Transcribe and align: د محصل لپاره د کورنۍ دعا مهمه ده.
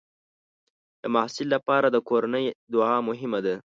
د 1.01 1.03
محصل 1.13 1.47
لپاره 1.55 1.87
د 1.91 1.97
کورنۍ 2.09 2.45
دعا 2.73 2.95
مهمه 3.07 3.39
ده. 3.45 3.55